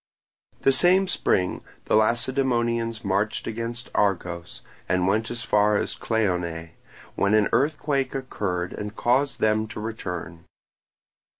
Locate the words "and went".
4.89-5.29